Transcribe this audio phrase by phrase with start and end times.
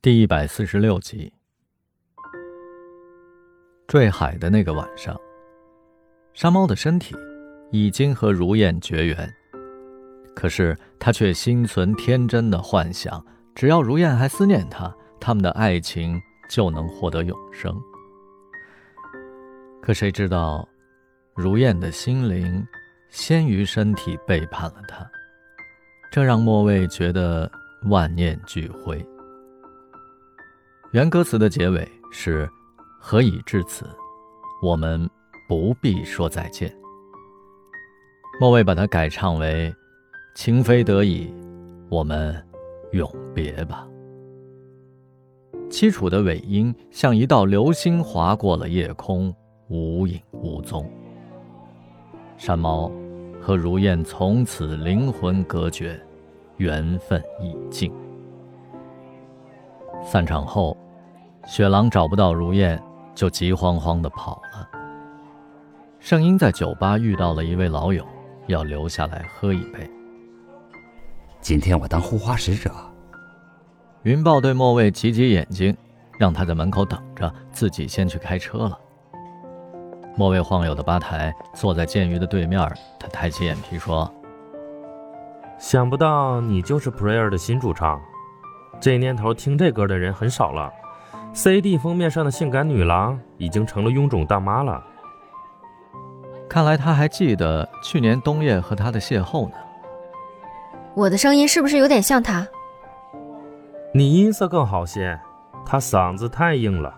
[0.00, 1.32] 第一百四十六集，
[3.88, 5.20] 坠海的那个晚上，
[6.32, 7.16] 山猫的身体
[7.72, 9.28] 已经和如燕绝缘，
[10.36, 13.22] 可是他却心存天真的幻想，
[13.56, 16.16] 只要如燕还思念他，他们的爱情
[16.48, 17.76] 就能获得永生。
[19.82, 20.66] 可谁知道，
[21.34, 22.64] 如燕的心灵
[23.10, 25.04] 先于身体背叛了他，
[26.08, 27.50] 这让莫畏觉得
[27.86, 29.04] 万念俱灰。
[30.92, 32.48] 原歌词的结尾是
[32.98, 33.84] “何以至此，
[34.62, 35.08] 我们
[35.46, 36.74] 不必说再见”。
[38.40, 39.70] 莫蔚把它改唱为
[40.34, 41.30] “情非得已，
[41.90, 42.34] 我们
[42.92, 43.86] 永别吧”。
[45.68, 49.34] 凄楚的尾音像一道流星划过了夜空，
[49.68, 50.90] 无影无踪。
[52.38, 52.90] 山猫
[53.38, 56.00] 和如燕从此灵魂隔绝，
[56.56, 57.92] 缘分已尽。
[60.02, 60.76] 散场后，
[61.46, 62.82] 雪狼找不到如燕，
[63.14, 64.68] 就急慌慌地跑了。
[66.00, 68.06] 圣婴在酒吧遇到了一位老友，
[68.46, 69.90] 要留下来喝一杯。
[71.40, 72.70] 今天我当护花使者。
[74.02, 75.76] 云豹对莫畏挤挤眼睛，
[76.18, 78.78] 让他在门口等着，自己先去开车了。
[80.16, 82.60] 莫畏晃悠的吧台，坐在剑鱼的对面，
[82.98, 84.10] 他抬起眼皮说
[85.58, 88.00] ：“想不到你就是 Prayer 的新主唱。”
[88.80, 90.72] 这年头听这歌的人很少了
[91.34, 94.82] ，CD 封面上的性感女郎已经成了臃肿大妈了。
[96.48, 99.56] 看来他还记得去年冬夜和他的邂逅呢。
[100.94, 102.46] 我的声音是不是有点像他？
[103.92, 105.18] 你音色更好些，
[105.66, 106.94] 他嗓子太硬了。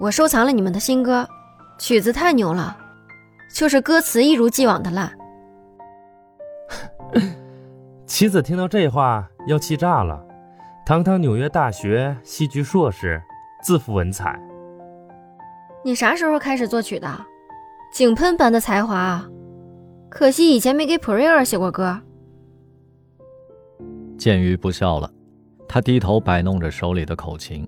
[0.00, 1.28] 我收藏了你们的新歌，
[1.78, 2.76] 曲子太牛了，
[3.54, 5.12] 就是歌词一如既往的烂。
[8.06, 10.24] 妻子听到这话要气炸了。
[10.86, 13.18] 堂堂纽约大学戏剧硕士，
[13.62, 14.38] 自负文采。
[15.82, 17.08] 你啥时候开始作曲的？
[17.90, 19.26] 井喷般的才华啊！
[20.10, 21.98] 可惜以前没给 Prayer 写过歌。
[24.18, 25.10] 剑鱼不笑了，
[25.66, 27.66] 他低头摆弄着手里的口琴。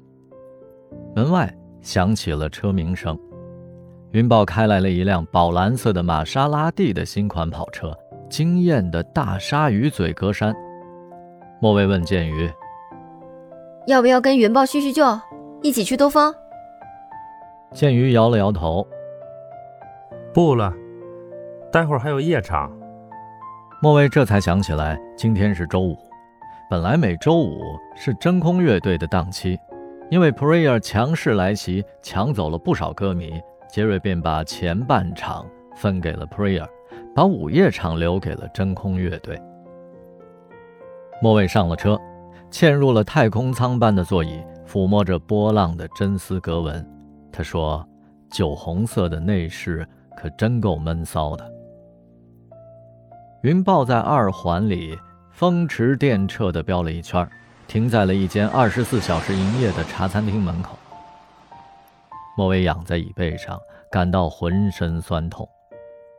[1.15, 3.19] 门外响起了车鸣声，
[4.11, 7.97] 云豹开来了一辆宝蓝色的玛莎拉蒂的新款跑车，
[8.29, 10.55] 惊艳的大鲨鱼嘴格栅。
[11.63, 12.53] 莫蔚问剑鱼。
[13.87, 15.05] 要不要跟云豹叙叙旧，
[15.63, 16.35] 一起去兜风？
[17.73, 18.85] 剑鱼摇了摇头，
[20.35, 20.75] 不了，
[21.71, 22.69] 待会儿还有夜场。
[23.81, 25.97] 莫蔚这才想起来，今天是周五，
[26.69, 27.61] 本来每周五
[27.95, 29.57] 是真空乐队的档期，
[30.11, 36.67] 因为 Prayer 强势来袭，抢走了不少歌迷，杰瑞便把前半场分给了 Prayer，
[37.15, 39.41] 把午夜场留给了真空乐队。
[41.23, 41.97] 莫蔚上了车。
[42.51, 46.87] 嵌入了太空舱般的座椅，抚摸着波浪的真丝格纹。
[47.33, 47.87] 他说
[48.31, 49.87] ：“酒红色的内饰
[50.17, 51.53] 可真够闷骚的。”
[53.43, 54.99] 云豹在二环里
[55.31, 57.29] 风驰电掣地飙了一圈，
[57.69, 60.77] 停在了一间二十四小时营业的茶餐厅门口。
[62.37, 65.49] 莫威仰在椅背上，感到浑身酸痛，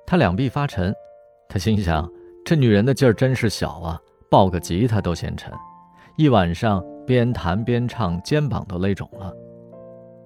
[0.06, 0.94] 他两臂发沉。
[1.50, 2.10] 他心想：
[2.46, 4.00] 这女人的劲儿真是小啊，
[4.30, 5.52] 抱个吉他都嫌沉。
[6.18, 9.32] 一晚上边弹边唱，肩膀都勒肿了。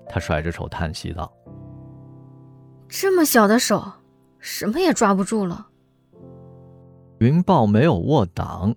[0.08, 1.30] 他甩着手叹息道
[2.88, 3.84] ：“这么小的手，
[4.40, 5.68] 什么也抓不住了。”
[7.20, 8.74] 云豹没有握挡，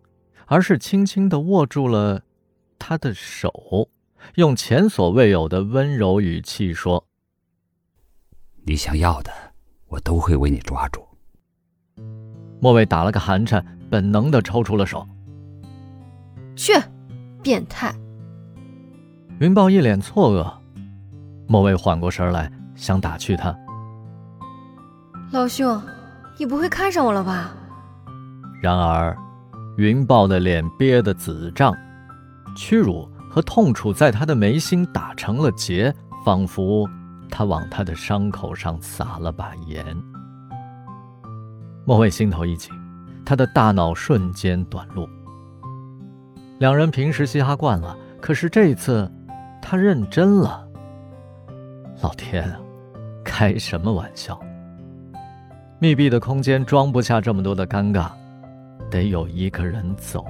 [0.47, 2.21] 而是轻轻的握住了
[2.81, 3.89] 他的手，
[4.35, 7.07] 用前所未有的温柔语气说
[8.67, 9.31] ：“你想要的，
[9.87, 11.01] 我都会为你抓住。”
[12.61, 15.07] 莫蔚打了个寒颤，本能的抽出了手。
[16.57, 16.73] 去。
[17.45, 17.95] 变态！
[19.39, 20.51] 云豹一脸错愕，
[21.47, 23.55] 莫蔚缓过神来，想打趣他
[25.31, 25.79] ：“老兄，
[26.39, 27.55] 你不会看上我了吧？”
[28.63, 29.15] 然而，
[29.77, 31.77] 云豹的脸憋得紫胀，
[32.57, 35.95] 屈辱和痛楚在他的眉心打成了结，
[36.25, 36.89] 仿佛
[37.29, 39.85] 他往他的伤口上撒了把盐。
[41.85, 42.73] 莫蔚心头一紧，
[43.23, 45.07] 他的大脑瞬间短路。
[46.59, 49.11] 两人平时嘻哈惯了，可是这次，
[49.61, 50.67] 他认真了。
[52.01, 52.61] 老天啊，
[53.25, 54.41] 开什么玩笑！
[55.81, 58.11] 密闭的空间装不下这么多的尴尬，
[58.89, 60.25] 得有一个人走。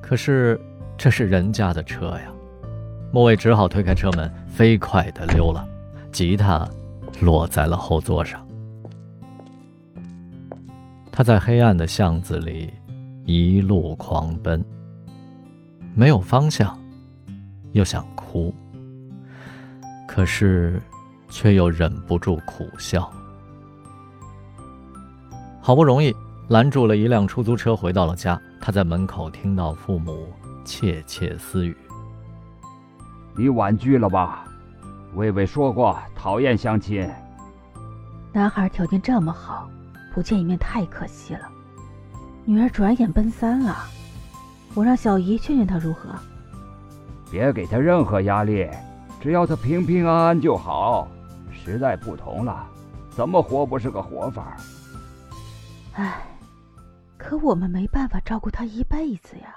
[0.00, 0.60] 可是
[0.98, 2.30] 这是人家的车呀，
[3.10, 5.66] 莫蔚只好推开车门，飞快地溜了。
[6.12, 6.68] 吉他
[7.20, 8.46] 落在了后座上。
[11.10, 12.70] 他在黑暗的巷子里。
[13.24, 14.64] 一路狂奔，
[15.94, 16.76] 没有方向，
[17.72, 18.54] 又想哭，
[20.08, 20.82] 可是
[21.28, 23.10] 却又忍不住苦笑。
[25.60, 26.14] 好不容易
[26.48, 28.40] 拦住了一辆出租车，回到了家。
[28.60, 30.28] 他在门口听到父母
[30.64, 31.76] 窃窃私语
[33.36, 34.44] ：“你婉拒了吧？
[35.14, 37.08] 魏魏说过讨厌相亲。
[38.32, 39.68] 男孩条件这么好，
[40.14, 41.48] 不见一面太可惜了。
[42.44, 43.84] 女儿转眼奔三了，
[44.74, 46.10] 我让小姨劝劝她如何？
[47.30, 48.68] 别给她任何压力，
[49.20, 51.08] 只要她平平安安就好。
[51.50, 52.66] 时代不同了，
[53.10, 54.56] 怎么活不是个活法？
[55.94, 56.22] 唉。”
[57.16, 59.54] 可我们没办法照顾她一辈子呀。